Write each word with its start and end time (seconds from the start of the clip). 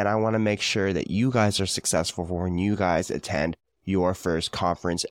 and 0.00 0.08
I 0.08 0.14
want 0.14 0.32
to 0.32 0.38
make 0.38 0.62
sure 0.62 0.94
that 0.94 1.10
you 1.10 1.30
guys 1.30 1.60
are 1.60 1.66
successful 1.66 2.24
for 2.24 2.44
when 2.44 2.56
you 2.56 2.74
guys 2.74 3.10
attend 3.10 3.54
your 3.84 4.14
first 4.14 4.50
conference. 4.50 5.04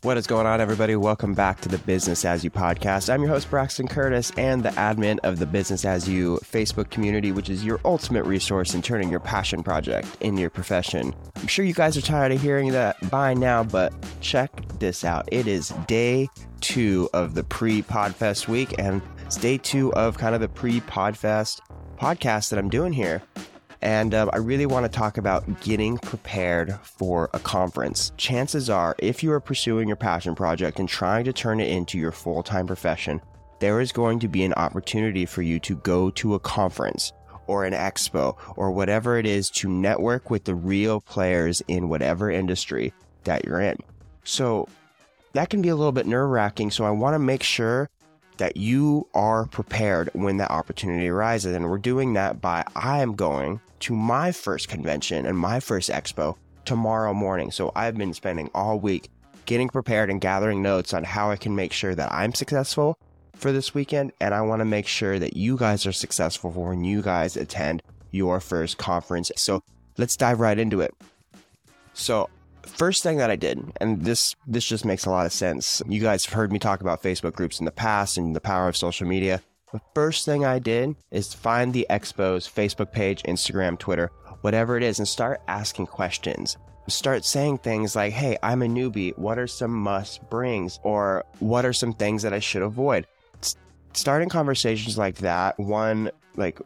What 0.00 0.16
is 0.16 0.26
going 0.26 0.46
on, 0.46 0.58
everybody? 0.58 0.96
Welcome 0.96 1.34
back 1.34 1.60
to 1.60 1.68
the 1.68 1.76
Business 1.76 2.24
As 2.24 2.42
You 2.42 2.50
podcast. 2.50 3.12
I'm 3.12 3.20
your 3.20 3.28
host, 3.28 3.50
Braxton 3.50 3.88
Curtis, 3.88 4.32
and 4.38 4.62
the 4.62 4.70
admin 4.70 5.18
of 5.22 5.38
the 5.38 5.44
Business 5.44 5.84
As 5.84 6.08
You 6.08 6.38
Facebook 6.42 6.88
community, 6.88 7.30
which 7.30 7.50
is 7.50 7.62
your 7.62 7.78
ultimate 7.84 8.24
resource 8.24 8.72
in 8.72 8.80
turning 8.80 9.10
your 9.10 9.20
passion 9.20 9.62
project 9.62 10.08
into 10.20 10.40
your 10.40 10.48
profession. 10.48 11.14
I'm 11.36 11.46
sure 11.46 11.66
you 11.66 11.74
guys 11.74 11.94
are 11.94 12.02
tired 12.02 12.32
of 12.32 12.40
hearing 12.40 12.72
that 12.72 12.96
by 13.10 13.34
now, 13.34 13.64
but 13.64 13.92
check 14.22 14.50
this 14.78 15.04
out. 15.04 15.28
It 15.30 15.46
is 15.46 15.74
day 15.86 16.30
two 16.62 17.10
of 17.12 17.34
the 17.34 17.44
pre 17.44 17.82
Podfest 17.82 18.48
week, 18.48 18.74
and 18.78 19.02
it's 19.26 19.36
day 19.36 19.58
two 19.58 19.92
of 19.92 20.16
kind 20.16 20.34
of 20.34 20.40
the 20.40 20.48
pre 20.48 20.80
Podfest 20.80 21.60
podcast 22.04 22.50
that 22.50 22.58
I'm 22.58 22.68
doing 22.68 22.92
here. 22.92 23.22
And 23.80 24.14
um, 24.14 24.28
I 24.34 24.36
really 24.36 24.66
want 24.66 24.84
to 24.84 24.92
talk 24.94 25.16
about 25.16 25.62
getting 25.62 25.96
prepared 25.96 26.78
for 26.82 27.30
a 27.32 27.38
conference. 27.38 28.12
Chances 28.18 28.68
are, 28.68 28.94
if 28.98 29.22
you 29.22 29.32
are 29.32 29.40
pursuing 29.40 29.88
your 29.88 29.96
passion 29.96 30.34
project 30.34 30.78
and 30.78 30.86
trying 30.86 31.24
to 31.24 31.32
turn 31.32 31.60
it 31.60 31.68
into 31.68 31.98
your 31.98 32.12
full 32.12 32.42
time 32.42 32.66
profession, 32.66 33.22
there 33.60 33.80
is 33.80 33.90
going 33.90 34.18
to 34.18 34.28
be 34.28 34.44
an 34.44 34.52
opportunity 34.54 35.24
for 35.24 35.40
you 35.40 35.58
to 35.60 35.76
go 35.76 36.10
to 36.10 36.34
a 36.34 36.40
conference 36.40 37.14
or 37.46 37.64
an 37.64 37.72
expo 37.72 38.36
or 38.56 38.70
whatever 38.70 39.18
it 39.18 39.24
is 39.24 39.48
to 39.48 39.68
network 39.70 40.28
with 40.28 40.44
the 40.44 40.54
real 40.54 41.00
players 41.00 41.62
in 41.68 41.88
whatever 41.88 42.30
industry 42.30 42.92
that 43.24 43.46
you're 43.46 43.60
in. 43.60 43.78
So 44.24 44.68
that 45.32 45.48
can 45.48 45.62
be 45.62 45.70
a 45.70 45.76
little 45.76 45.92
bit 45.92 46.06
nerve 46.06 46.28
wracking. 46.28 46.70
So 46.70 46.84
I 46.84 46.90
want 46.90 47.14
to 47.14 47.18
make 47.18 47.42
sure 47.42 47.88
that 48.36 48.56
you 48.56 49.06
are 49.14 49.46
prepared 49.46 50.10
when 50.12 50.38
that 50.38 50.50
opportunity 50.50 51.08
arises. 51.08 51.54
And 51.54 51.70
we're 51.70 51.78
doing 51.78 52.14
that 52.14 52.40
by 52.40 52.64
I 52.74 53.00
am 53.00 53.14
going 53.14 53.60
to 53.80 53.94
my 53.94 54.32
first 54.32 54.68
convention 54.68 55.26
and 55.26 55.38
my 55.38 55.60
first 55.60 55.90
expo 55.90 56.36
tomorrow 56.64 57.12
morning. 57.12 57.50
So 57.50 57.70
I've 57.76 57.96
been 57.96 58.14
spending 58.14 58.50
all 58.54 58.78
week 58.78 59.10
getting 59.46 59.68
prepared 59.68 60.10
and 60.10 60.20
gathering 60.20 60.62
notes 60.62 60.94
on 60.94 61.04
how 61.04 61.30
I 61.30 61.36
can 61.36 61.54
make 61.54 61.72
sure 61.72 61.94
that 61.94 62.12
I'm 62.12 62.34
successful 62.34 62.98
for 63.34 63.52
this 63.52 63.74
weekend. 63.74 64.12
And 64.20 64.34
I 64.34 64.40
want 64.42 64.60
to 64.60 64.64
make 64.64 64.86
sure 64.86 65.18
that 65.18 65.36
you 65.36 65.56
guys 65.56 65.86
are 65.86 65.92
successful 65.92 66.50
for 66.50 66.70
when 66.70 66.84
you 66.84 67.02
guys 67.02 67.36
attend 67.36 67.82
your 68.10 68.40
first 68.40 68.78
conference. 68.78 69.30
So 69.36 69.62
let's 69.98 70.16
dive 70.16 70.40
right 70.40 70.58
into 70.58 70.80
it. 70.80 70.94
So 71.92 72.30
first 72.66 73.02
thing 73.02 73.18
that 73.18 73.30
I 73.30 73.36
did, 73.36 73.72
and 73.80 74.04
this 74.04 74.34
this 74.46 74.64
just 74.64 74.84
makes 74.84 75.06
a 75.06 75.10
lot 75.10 75.26
of 75.26 75.32
sense. 75.32 75.82
You 75.88 76.00
guys 76.00 76.24
have 76.24 76.34
heard 76.34 76.52
me 76.52 76.58
talk 76.58 76.80
about 76.80 77.02
Facebook 77.02 77.34
groups 77.34 77.58
in 77.58 77.64
the 77.64 77.72
past 77.72 78.18
and 78.18 78.34
the 78.34 78.40
power 78.40 78.68
of 78.68 78.76
social 78.76 79.06
media. 79.06 79.42
The 79.72 79.80
first 79.94 80.24
thing 80.24 80.44
I 80.44 80.60
did 80.60 80.94
is 81.10 81.34
find 81.34 81.72
the 81.72 81.86
Expo's 81.90 82.48
Facebook 82.48 82.92
page, 82.92 83.22
Instagram, 83.24 83.78
Twitter, 83.78 84.10
whatever 84.42 84.76
it 84.76 84.82
is, 84.82 84.98
and 85.00 85.08
start 85.08 85.40
asking 85.48 85.86
questions. 85.86 86.56
Start 86.86 87.24
saying 87.24 87.58
things 87.58 87.96
like, 87.96 88.12
hey, 88.12 88.36
I'm 88.42 88.62
a 88.62 88.66
newbie. 88.66 89.16
What 89.18 89.38
are 89.38 89.46
some 89.46 89.72
must 89.72 90.28
brings? 90.30 90.78
Or 90.82 91.24
what 91.40 91.64
are 91.64 91.72
some 91.72 91.92
things 91.92 92.22
that 92.22 92.34
I 92.34 92.38
should 92.40 92.62
avoid? 92.62 93.06
S- 93.42 93.56
starting 93.94 94.28
conversations 94.28 94.98
like 94.98 95.16
that, 95.16 95.58
one, 95.58 96.10
like, 96.36 96.60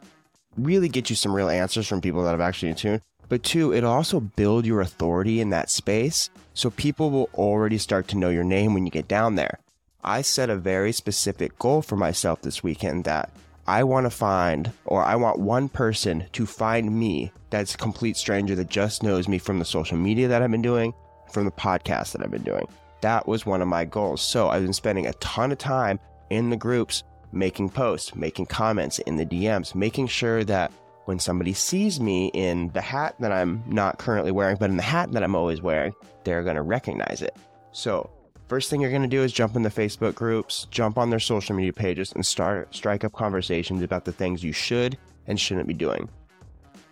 really 0.57 0.89
get 0.89 1.09
you 1.09 1.15
some 1.15 1.33
real 1.33 1.49
answers 1.49 1.87
from 1.87 2.01
people 2.01 2.23
that 2.25 2.31
have 2.31 2.41
actually 2.41 2.73
tuned. 2.73 3.01
But 3.29 3.43
two, 3.43 3.73
it'll 3.73 3.91
also 3.91 4.19
build 4.19 4.65
your 4.65 4.81
authority 4.81 5.39
in 5.39 5.51
that 5.51 5.69
space. 5.69 6.29
So 6.53 6.71
people 6.71 7.11
will 7.11 7.29
already 7.35 7.77
start 7.77 8.07
to 8.09 8.17
know 8.17 8.29
your 8.29 8.43
name 8.43 8.73
when 8.73 8.85
you 8.85 8.91
get 8.91 9.07
down 9.07 9.35
there. 9.35 9.59
I 10.03 10.23
set 10.23 10.49
a 10.49 10.55
very 10.55 10.91
specific 10.91 11.57
goal 11.59 11.81
for 11.81 11.95
myself 11.95 12.41
this 12.41 12.63
weekend 12.63 13.03
that 13.03 13.31
I 13.67 13.83
want 13.83 14.07
to 14.07 14.09
find, 14.09 14.71
or 14.85 15.03
I 15.03 15.15
want 15.15 15.39
one 15.39 15.69
person 15.69 16.25
to 16.33 16.45
find 16.47 16.97
me 16.97 17.31
that's 17.51 17.75
a 17.75 17.77
complete 17.77 18.17
stranger 18.17 18.55
that 18.55 18.69
just 18.69 19.03
knows 19.03 19.27
me 19.27 19.37
from 19.37 19.59
the 19.59 19.65
social 19.65 19.97
media 19.97 20.27
that 20.27 20.41
I've 20.41 20.49
been 20.49 20.61
doing, 20.61 20.93
from 21.31 21.45
the 21.45 21.51
podcast 21.51 22.13
that 22.13 22.23
I've 22.23 22.31
been 22.31 22.41
doing. 22.41 22.67
That 23.01 23.27
was 23.27 23.45
one 23.45 23.61
of 23.61 23.67
my 23.67 23.85
goals. 23.85 24.21
So 24.21 24.49
I've 24.49 24.63
been 24.63 24.73
spending 24.73 25.05
a 25.05 25.13
ton 25.13 25.51
of 25.51 25.59
time 25.59 25.99
in 26.31 26.49
the 26.49 26.57
groups, 26.57 27.03
making 27.31 27.69
posts, 27.69 28.15
making 28.15 28.47
comments 28.47 28.99
in 28.99 29.17
the 29.17 29.25
DMs, 29.25 29.75
making 29.75 30.07
sure 30.07 30.43
that 30.45 30.71
when 31.09 31.17
somebody 31.17 31.53
sees 31.53 31.99
me 31.99 32.27
in 32.35 32.69
the 32.73 32.81
hat 32.81 33.15
that 33.19 33.31
I'm 33.31 33.63
not 33.65 33.97
currently 33.97 34.29
wearing, 34.29 34.57
but 34.57 34.69
in 34.69 34.77
the 34.77 34.83
hat 34.83 35.11
that 35.13 35.23
I'm 35.23 35.33
always 35.33 35.59
wearing, 35.59 35.91
they're 36.23 36.43
going 36.43 36.55
to 36.55 36.61
recognize 36.61 37.23
it. 37.23 37.35
So, 37.71 38.07
first 38.47 38.69
thing 38.69 38.79
you're 38.79 38.91
going 38.91 39.01
to 39.01 39.07
do 39.07 39.23
is 39.23 39.33
jump 39.33 39.55
in 39.55 39.63
the 39.63 39.71
Facebook 39.71 40.13
groups, 40.13 40.67
jump 40.69 40.99
on 40.99 41.09
their 41.09 41.19
social 41.19 41.55
media 41.55 41.73
pages, 41.73 42.11
and 42.11 42.23
start 42.23 42.75
strike 42.75 43.03
up 43.03 43.13
conversations 43.13 43.81
about 43.81 44.05
the 44.05 44.11
things 44.11 44.43
you 44.43 44.51
should 44.51 44.99
and 45.25 45.39
shouldn't 45.39 45.65
be 45.65 45.73
doing. 45.73 46.07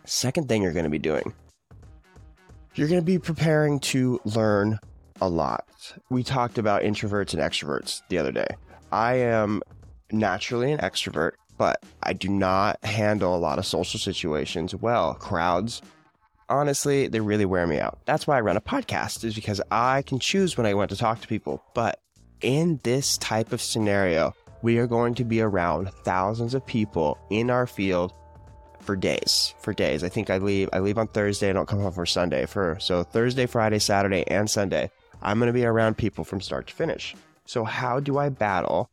Second 0.06 0.50
thing 0.50 0.63
you're 0.63 0.73
going 0.73 0.83
to 0.83 0.89
be 0.89 0.97
doing, 0.97 1.31
you're 2.73 2.88
going 2.88 3.00
to 3.00 3.06
be 3.06 3.19
preparing 3.19 3.79
to 3.81 4.19
learn 4.25 4.79
a 5.22 5.29
lot. 5.29 5.94
We 6.09 6.23
talked 6.23 6.57
about 6.57 6.81
introverts 6.81 7.35
and 7.35 7.44
extroverts 7.44 8.01
the 8.09 8.17
other 8.17 8.31
day. 8.31 8.47
I 8.91 9.13
am 9.17 9.61
naturally 10.11 10.72
an 10.72 10.79
extrovert 10.79 11.33
but 11.57 11.84
I 12.03 12.13
do 12.13 12.29
not 12.29 12.84
handle 12.84 13.35
a 13.35 13.38
lot 13.38 13.59
of 13.59 13.66
social 13.66 14.00
situations 14.00 14.75
well. 14.75 15.16
Crowds, 15.16 15.81
honestly, 16.50 17.07
they 17.07 17.19
really 17.19 17.45
wear 17.45 17.68
me 17.68 17.79
out. 17.79 18.00
That's 18.06 18.28
why 18.28 18.38
I 18.38 18.41
run 18.41 18.57
a 18.57 18.62
podcast, 18.62 19.23
is 19.23 19.35
because 19.35 19.62
I 19.72 20.03
can 20.03 20.19
choose 20.19 20.57
when 20.57 20.66
I 20.66 20.73
want 20.73 20.90
to 20.91 20.97
talk 20.97 21.22
to 21.22 21.28
people. 21.28 21.63
But 21.73 22.00
in 22.41 22.79
this 22.84 23.18
type 23.18 23.51
of 23.51 23.62
scenario, 23.62 24.35
we 24.62 24.78
are 24.78 24.88
going 24.88 25.16
to 25.16 25.23
be 25.23 25.41
around 25.41 25.90
thousands 26.03 26.53
of 26.53 26.66
people 26.66 27.18
in 27.29 27.50
our 27.50 27.68
field 27.68 28.13
for 28.79 28.95
days. 28.95 29.53
For 29.59 29.74
days. 29.74 30.03
I 30.03 30.09
think 30.09 30.29
I 30.29 30.38
leave 30.38 30.69
I 30.72 30.79
leave 30.79 30.97
on 30.97 31.07
Thursday 31.07 31.50
and 31.50 31.56
don't 31.56 31.68
come 31.68 31.81
home 31.81 31.91
for 31.91 32.06
Sunday. 32.06 32.45
For 32.45 32.78
so 32.79 33.03
Thursday, 33.03 33.45
Friday, 33.45 33.79
Saturday, 33.79 34.25
and 34.28 34.50
Sunday, 34.50 34.89
I'm 35.22 35.39
gonna 35.39 35.53
be 35.53 35.66
around 35.66 35.97
people 35.97 36.24
from 36.24 36.41
start 36.41 36.68
to 36.68 36.74
finish. 36.74 37.16
So 37.45 37.63
how 37.63 38.00
do 38.00 38.18
I 38.18 38.29
battle 38.29 38.89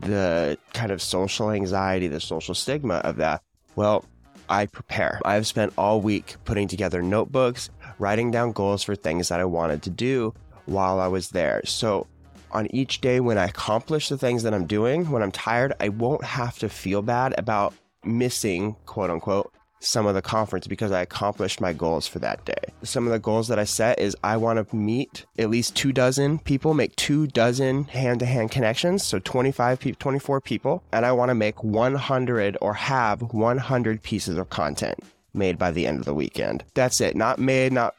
the 0.00 0.58
kind 0.72 0.90
of 0.90 1.00
social 1.02 1.50
anxiety, 1.50 2.08
the 2.08 2.20
social 2.20 2.54
stigma 2.54 2.96
of 2.96 3.16
that? 3.16 3.42
Well, 3.76 4.04
I 4.48 4.66
prepare. 4.66 5.20
I've 5.24 5.46
spent 5.46 5.72
all 5.78 6.00
week 6.00 6.36
putting 6.44 6.68
together 6.68 7.02
notebooks, 7.02 7.70
writing 7.98 8.30
down 8.30 8.52
goals 8.52 8.82
for 8.82 8.94
things 8.94 9.28
that 9.28 9.40
I 9.40 9.44
wanted 9.44 9.82
to 9.84 9.90
do 9.90 10.34
while 10.66 11.00
I 11.00 11.08
was 11.08 11.30
there. 11.30 11.62
So 11.64 12.06
on 12.50 12.66
each 12.74 13.00
day 13.00 13.20
when 13.20 13.38
I 13.38 13.46
accomplish 13.46 14.08
the 14.08 14.18
things 14.18 14.42
that 14.42 14.54
I'm 14.54 14.66
doing, 14.66 15.10
when 15.10 15.22
I'm 15.22 15.32
tired, 15.32 15.72
I 15.80 15.88
won't 15.88 16.24
have 16.24 16.58
to 16.58 16.68
feel 16.68 17.02
bad 17.02 17.34
about 17.38 17.74
missing, 18.04 18.76
quote 18.86 19.10
unquote, 19.10 19.52
some 19.82 20.06
of 20.06 20.14
the 20.14 20.22
conference 20.22 20.66
because 20.66 20.92
I 20.92 21.02
accomplished 21.02 21.60
my 21.60 21.72
goals 21.72 22.06
for 22.06 22.18
that 22.20 22.44
day. 22.44 22.72
Some 22.82 23.06
of 23.06 23.12
the 23.12 23.18
goals 23.18 23.48
that 23.48 23.58
I 23.58 23.64
set 23.64 23.98
is 23.98 24.16
I 24.22 24.36
want 24.36 24.68
to 24.68 24.76
meet 24.76 25.26
at 25.38 25.50
least 25.50 25.76
two 25.76 25.92
dozen 25.92 26.38
people, 26.38 26.74
make 26.74 26.94
two 26.96 27.26
dozen 27.26 27.84
hand 27.84 28.20
to 28.20 28.26
hand 28.26 28.50
connections. 28.50 29.02
So 29.02 29.18
25 29.18 29.80
people, 29.80 29.98
24 29.98 30.40
people. 30.40 30.82
And 30.92 31.04
I 31.04 31.12
want 31.12 31.30
to 31.30 31.34
make 31.34 31.62
100 31.62 32.56
or 32.60 32.74
have 32.74 33.22
100 33.22 34.02
pieces 34.02 34.38
of 34.38 34.50
content 34.50 34.98
made 35.34 35.58
by 35.58 35.70
the 35.70 35.86
end 35.86 35.98
of 35.98 36.04
the 36.04 36.14
weekend. 36.14 36.64
That's 36.74 37.00
it. 37.00 37.16
Not 37.16 37.38
made, 37.38 37.72
not 37.72 37.94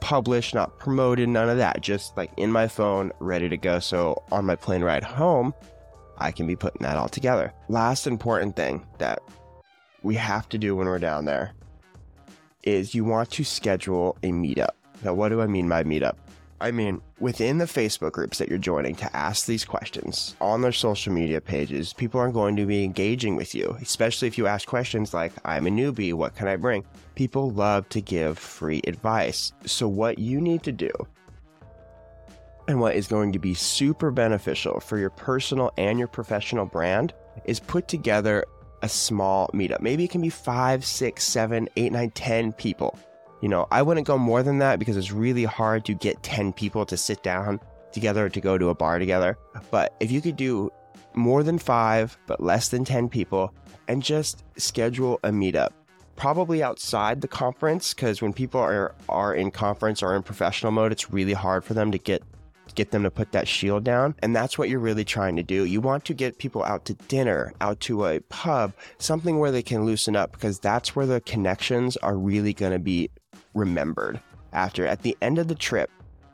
published, 0.00 0.54
not 0.54 0.78
promoted, 0.78 1.28
none 1.28 1.48
of 1.48 1.58
that. 1.58 1.80
Just 1.80 2.16
like 2.16 2.30
in 2.36 2.52
my 2.52 2.68
phone, 2.68 3.12
ready 3.20 3.48
to 3.48 3.56
go. 3.56 3.78
So 3.78 4.22
on 4.30 4.44
my 4.44 4.56
plane 4.56 4.82
ride 4.82 5.04
home, 5.04 5.54
I 6.18 6.32
can 6.32 6.46
be 6.46 6.56
putting 6.56 6.82
that 6.82 6.96
all 6.96 7.08
together. 7.08 7.52
Last 7.68 8.06
important 8.06 8.56
thing 8.56 8.84
that 8.98 9.22
we 10.08 10.14
have 10.14 10.48
to 10.48 10.56
do 10.56 10.74
when 10.74 10.86
we're 10.86 10.98
down 10.98 11.26
there 11.26 11.52
is 12.62 12.94
you 12.94 13.04
want 13.04 13.30
to 13.30 13.44
schedule 13.44 14.16
a 14.22 14.28
meetup. 14.28 14.70
Now, 15.04 15.12
what 15.12 15.28
do 15.28 15.42
I 15.42 15.46
mean 15.46 15.68
by 15.68 15.84
meetup? 15.84 16.16
I 16.62 16.70
mean, 16.70 17.02
within 17.20 17.58
the 17.58 17.66
Facebook 17.66 18.12
groups 18.12 18.38
that 18.38 18.48
you're 18.48 18.56
joining 18.56 18.94
to 18.96 19.14
ask 19.14 19.44
these 19.44 19.66
questions 19.66 20.34
on 20.40 20.62
their 20.62 20.72
social 20.72 21.12
media 21.12 21.42
pages, 21.42 21.92
people 21.92 22.18
are 22.22 22.32
going 22.32 22.56
to 22.56 22.64
be 22.64 22.84
engaging 22.84 23.36
with 23.36 23.54
you, 23.54 23.76
especially 23.82 24.28
if 24.28 24.38
you 24.38 24.46
ask 24.46 24.66
questions 24.66 25.12
like, 25.12 25.32
I'm 25.44 25.66
a 25.66 25.70
newbie, 25.70 26.14
what 26.14 26.34
can 26.34 26.48
I 26.48 26.56
bring? 26.56 26.86
People 27.14 27.50
love 27.50 27.86
to 27.90 28.00
give 28.00 28.38
free 28.38 28.80
advice. 28.86 29.52
So, 29.66 29.86
what 29.88 30.18
you 30.18 30.40
need 30.40 30.62
to 30.62 30.72
do, 30.72 30.90
and 32.66 32.80
what 32.80 32.96
is 32.96 33.08
going 33.08 33.32
to 33.32 33.38
be 33.38 33.52
super 33.52 34.10
beneficial 34.10 34.80
for 34.80 34.96
your 34.96 35.10
personal 35.10 35.70
and 35.76 35.98
your 35.98 36.08
professional 36.08 36.64
brand, 36.64 37.12
is 37.44 37.60
put 37.60 37.88
together 37.88 38.46
a 38.82 38.88
small 38.88 39.48
meetup. 39.54 39.80
Maybe 39.80 40.04
it 40.04 40.10
can 40.10 40.20
be 40.20 40.30
five, 40.30 40.84
six, 40.84 41.24
seven, 41.24 41.68
eight, 41.76 41.92
nine, 41.92 42.10
ten 42.10 42.52
people. 42.52 42.98
You 43.40 43.48
know, 43.48 43.68
I 43.70 43.82
wouldn't 43.82 44.06
go 44.06 44.18
more 44.18 44.42
than 44.42 44.58
that 44.58 44.78
because 44.78 44.96
it's 44.96 45.12
really 45.12 45.44
hard 45.44 45.84
to 45.84 45.94
get 45.94 46.22
10 46.22 46.52
people 46.52 46.84
to 46.86 46.96
sit 46.96 47.22
down 47.22 47.60
together 47.92 48.28
to 48.28 48.40
go 48.40 48.58
to 48.58 48.68
a 48.68 48.74
bar 48.74 48.98
together. 48.98 49.38
But 49.70 49.94
if 50.00 50.10
you 50.10 50.20
could 50.20 50.36
do 50.36 50.70
more 51.14 51.42
than 51.42 51.58
five, 51.58 52.18
but 52.26 52.42
less 52.42 52.68
than 52.68 52.84
10 52.84 53.08
people, 53.08 53.54
and 53.86 54.02
just 54.02 54.44
schedule 54.56 55.20
a 55.22 55.30
meetup, 55.30 55.70
probably 56.16 56.62
outside 56.62 57.20
the 57.20 57.28
conference, 57.28 57.94
because 57.94 58.20
when 58.20 58.32
people 58.32 58.60
are, 58.60 58.94
are 59.08 59.34
in 59.34 59.50
conference 59.50 60.02
or 60.02 60.16
in 60.16 60.22
professional 60.22 60.72
mode, 60.72 60.90
it's 60.90 61.12
really 61.12 61.32
hard 61.32 61.64
for 61.64 61.74
them 61.74 61.92
to 61.92 61.98
get 61.98 62.22
get 62.74 62.90
them 62.90 63.02
to 63.02 63.10
put 63.10 63.32
that 63.32 63.48
shield 63.48 63.84
down. 63.84 64.14
And 64.20 64.34
that's 64.34 64.58
what 64.58 64.68
you're 64.68 64.78
really 64.78 65.04
trying 65.04 65.36
to 65.36 65.42
do. 65.42 65.64
You 65.64 65.80
want 65.80 66.04
to 66.06 66.14
get 66.14 66.38
people 66.38 66.64
out 66.64 66.84
to 66.86 66.94
dinner, 66.94 67.52
out 67.60 67.80
to 67.80 68.06
a 68.06 68.20
pub, 68.20 68.72
something 68.98 69.38
where 69.38 69.50
they 69.50 69.62
can 69.62 69.84
loosen 69.84 70.16
up 70.16 70.32
because 70.32 70.58
that's 70.58 70.94
where 70.94 71.06
the 71.06 71.20
connections 71.20 71.96
are 71.98 72.16
really 72.16 72.52
going 72.52 72.72
to 72.72 72.78
be 72.78 73.10
remembered 73.54 74.20
after. 74.52 74.86
At 74.86 75.02
the 75.02 75.16
end 75.22 75.38
of 75.38 75.48
the 75.48 75.54
trip, 75.54 75.90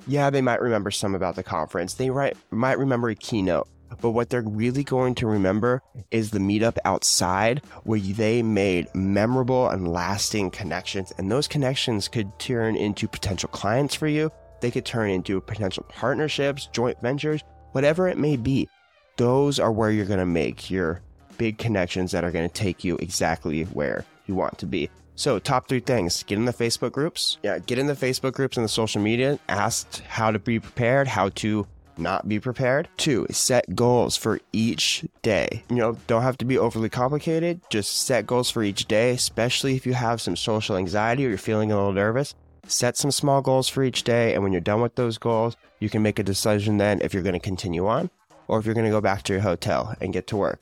yeah, 0.06 0.30
they 0.30 0.42
might 0.42 0.60
remember 0.60 0.90
some 0.90 1.14
about 1.14 1.36
the 1.36 1.42
conference. 1.42 1.94
They 1.94 2.10
might, 2.10 2.36
might 2.50 2.78
remember 2.78 3.08
a 3.08 3.14
keynote. 3.14 3.68
But 4.00 4.10
what 4.10 4.30
they're 4.30 4.42
really 4.42 4.84
going 4.84 5.14
to 5.16 5.26
remember 5.26 5.82
is 6.10 6.30
the 6.30 6.38
meetup 6.38 6.78
outside 6.84 7.62
where 7.84 8.00
they 8.00 8.42
made 8.42 8.92
memorable 8.94 9.68
and 9.68 9.86
lasting 9.86 10.50
connections. 10.50 11.12
And 11.16 11.30
those 11.30 11.46
connections 11.46 12.08
could 12.08 12.36
turn 12.38 12.76
into 12.76 13.06
potential 13.06 13.48
clients 13.50 13.94
for 13.94 14.08
you. 14.08 14.30
They 14.60 14.70
could 14.70 14.84
turn 14.84 15.10
into 15.10 15.40
potential 15.40 15.84
partnerships, 15.88 16.68
joint 16.72 17.00
ventures, 17.00 17.42
whatever 17.72 18.08
it 18.08 18.18
may 18.18 18.36
be. 18.36 18.68
Those 19.16 19.58
are 19.58 19.72
where 19.72 19.90
you're 19.90 20.06
going 20.06 20.18
to 20.18 20.26
make 20.26 20.70
your 20.70 21.00
big 21.38 21.58
connections 21.58 22.12
that 22.12 22.24
are 22.24 22.30
going 22.30 22.48
to 22.48 22.52
take 22.52 22.84
you 22.84 22.96
exactly 22.96 23.64
where 23.64 24.04
you 24.26 24.34
want 24.34 24.58
to 24.58 24.66
be. 24.66 24.90
So, 25.16 25.38
top 25.38 25.68
three 25.68 25.80
things 25.80 26.24
get 26.24 26.38
in 26.38 26.44
the 26.44 26.52
Facebook 26.52 26.92
groups. 26.92 27.38
Yeah, 27.42 27.60
get 27.60 27.78
in 27.78 27.86
the 27.86 27.94
Facebook 27.94 28.32
groups 28.32 28.56
and 28.56 28.64
the 28.64 28.68
social 28.68 29.00
media. 29.00 29.38
Ask 29.48 30.02
how 30.04 30.32
to 30.32 30.40
be 30.40 30.58
prepared, 30.58 31.06
how 31.06 31.28
to 31.30 31.66
not 31.96 32.28
be 32.28 32.40
prepared. 32.40 32.88
Two, 32.96 33.26
set 33.30 33.76
goals 33.76 34.16
for 34.16 34.40
each 34.52 35.04
day. 35.22 35.62
You 35.70 35.76
know, 35.76 35.96
don't 36.08 36.22
have 36.22 36.38
to 36.38 36.44
be 36.44 36.58
overly 36.58 36.88
complicated. 36.88 37.60
Just 37.70 38.04
set 38.04 38.26
goals 38.26 38.50
for 38.50 38.62
each 38.62 38.86
day, 38.86 39.12
especially 39.12 39.76
if 39.76 39.86
you 39.86 39.94
have 39.94 40.20
some 40.20 40.36
social 40.36 40.76
anxiety 40.76 41.24
or 41.24 41.28
you're 41.28 41.38
feeling 41.38 41.70
a 41.70 41.76
little 41.76 41.92
nervous. 41.92 42.34
Set 42.66 42.96
some 42.96 43.10
small 43.10 43.42
goals 43.42 43.68
for 43.68 43.82
each 43.82 44.04
day. 44.04 44.34
And 44.34 44.42
when 44.42 44.52
you're 44.52 44.60
done 44.60 44.80
with 44.80 44.94
those 44.94 45.18
goals, 45.18 45.56
you 45.80 45.90
can 45.90 46.02
make 46.02 46.18
a 46.18 46.22
decision 46.22 46.78
then 46.78 47.00
if 47.02 47.12
you're 47.12 47.22
going 47.22 47.34
to 47.34 47.38
continue 47.38 47.86
on 47.86 48.10
or 48.48 48.58
if 48.58 48.66
you're 48.66 48.74
going 48.74 48.86
to 48.86 48.90
go 48.90 49.00
back 49.00 49.22
to 49.24 49.32
your 49.32 49.42
hotel 49.42 49.94
and 50.00 50.12
get 50.12 50.26
to 50.28 50.36
work. 50.36 50.60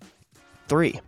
Three, 0.68 1.00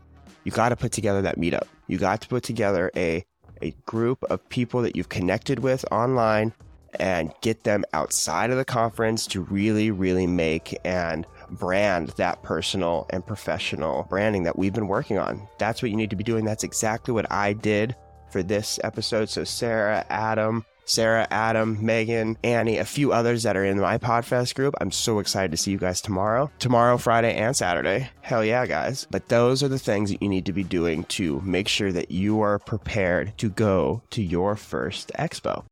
you 0.44 0.52
got 0.52 0.70
to 0.70 0.76
put 0.76 0.92
together 0.92 1.22
that 1.22 1.38
meetup. 1.38 1.66
You 1.88 1.98
got 1.98 2.20
to 2.22 2.28
put 2.28 2.42
together 2.42 2.90
a 2.96 3.24
a 3.62 3.70
group 3.86 4.22
of 4.24 4.46
people 4.48 4.82
that 4.82 4.96
you've 4.96 5.08
connected 5.08 5.60
with 5.60 5.84
online 5.90 6.52
and 7.00 7.32
get 7.40 7.64
them 7.64 7.84
outside 7.92 8.50
of 8.50 8.56
the 8.56 8.64
conference 8.64 9.26
to 9.26 9.40
really, 9.40 9.90
really 9.90 10.26
make 10.26 10.78
and 10.84 11.26
brand 11.50 12.08
that 12.10 12.42
personal 12.42 13.06
and 13.10 13.26
professional 13.26 14.06
branding 14.08 14.44
that 14.44 14.58
we've 14.58 14.74
been 14.74 14.88
working 14.88 15.18
on. 15.18 15.46
That's 15.58 15.82
what 15.82 15.90
you 15.90 15.96
need 15.96 16.10
to 16.10 16.16
be 16.16 16.24
doing. 16.24 16.44
That's 16.44 16.64
exactly 16.64 17.12
what 17.12 17.30
I 17.32 17.52
did 17.52 17.96
for 18.30 18.42
this 18.42 18.78
episode. 18.84 19.28
So, 19.28 19.44
Sarah, 19.44 20.04
Adam, 20.08 20.64
Sarah, 20.86 21.26
Adam, 21.30 21.84
Megan, 21.84 22.36
Annie, 22.44 22.78
a 22.78 22.84
few 22.84 23.12
others 23.12 23.42
that 23.44 23.56
are 23.56 23.64
in 23.64 23.80
my 23.80 23.98
Podfest 23.98 24.54
group. 24.54 24.74
I'm 24.80 24.90
so 24.90 25.18
excited 25.18 25.50
to 25.50 25.56
see 25.56 25.70
you 25.70 25.78
guys 25.78 26.00
tomorrow. 26.00 26.50
Tomorrow, 26.58 26.98
Friday, 26.98 27.34
and 27.34 27.56
Saturday. 27.56 28.10
Hell 28.20 28.44
yeah, 28.44 28.66
guys. 28.66 29.06
But 29.10 29.28
those 29.28 29.62
are 29.62 29.68
the 29.68 29.78
things 29.78 30.10
that 30.10 30.22
you 30.22 30.28
need 30.28 30.46
to 30.46 30.52
be 30.52 30.64
doing 30.64 31.04
to 31.04 31.40
make 31.40 31.68
sure 31.68 31.92
that 31.92 32.10
you 32.10 32.40
are 32.40 32.58
prepared 32.58 33.36
to 33.38 33.48
go 33.48 34.02
to 34.10 34.22
your 34.22 34.56
first 34.56 35.10
expo. 35.18 35.64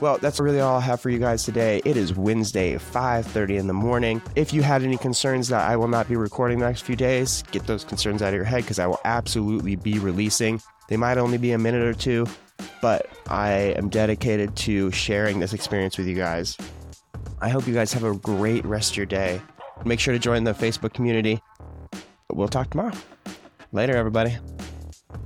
Well, 0.00 0.16
that's 0.16 0.40
really 0.40 0.60
all 0.60 0.78
I 0.78 0.80
have 0.80 1.00
for 1.00 1.10
you 1.10 1.18
guys 1.18 1.44
today. 1.44 1.82
It 1.84 1.98
is 1.98 2.14
Wednesday, 2.14 2.78
5:30 2.78 3.58
in 3.58 3.66
the 3.66 3.74
morning. 3.74 4.22
If 4.34 4.54
you 4.54 4.62
had 4.62 4.82
any 4.82 4.96
concerns 4.96 5.48
that 5.48 5.68
I 5.68 5.76
will 5.76 5.88
not 5.88 6.08
be 6.08 6.16
recording 6.16 6.58
the 6.58 6.64
next 6.64 6.82
few 6.82 6.96
days, 6.96 7.44
get 7.50 7.66
those 7.66 7.84
concerns 7.84 8.22
out 8.22 8.28
of 8.28 8.34
your 8.34 8.44
head 8.44 8.62
because 8.62 8.78
I 8.78 8.86
will 8.86 9.00
absolutely 9.04 9.76
be 9.76 9.98
releasing. 9.98 10.62
They 10.90 10.96
might 10.96 11.18
only 11.18 11.38
be 11.38 11.52
a 11.52 11.58
minute 11.58 11.82
or 11.82 11.94
two, 11.94 12.26
but 12.82 13.08
I 13.28 13.52
am 13.76 13.88
dedicated 13.88 14.56
to 14.56 14.90
sharing 14.90 15.38
this 15.38 15.52
experience 15.52 15.96
with 15.96 16.08
you 16.08 16.16
guys. 16.16 16.58
I 17.40 17.48
hope 17.48 17.66
you 17.68 17.72
guys 17.72 17.92
have 17.92 18.02
a 18.02 18.14
great 18.16 18.64
rest 18.64 18.90
of 18.90 18.96
your 18.96 19.06
day. 19.06 19.40
Make 19.84 20.00
sure 20.00 20.12
to 20.12 20.18
join 20.18 20.42
the 20.42 20.52
Facebook 20.52 20.92
community. 20.92 21.40
We'll 22.32 22.48
talk 22.48 22.70
tomorrow. 22.70 22.92
Later, 23.72 23.96
everybody. 23.96 24.36